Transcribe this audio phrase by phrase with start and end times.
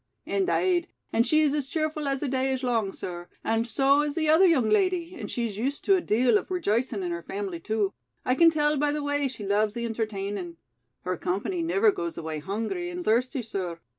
[0.25, 3.27] "Indade, and she's as cheerful as the day is long, sir.
[3.43, 7.03] And so is the other young lady, and she's used to a deal of rejicin'
[7.03, 7.93] in her family, too.
[8.25, 10.57] I can tell by the way she loves the entertainin'.
[11.03, 13.79] Her company niver goes away hungry and thirsty, sir.